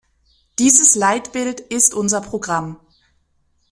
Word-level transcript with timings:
Dieses 0.57 0.95
Leitbild 0.95 1.59
ist 1.59 1.93
unser 1.93 2.21
Programm. 2.21 2.79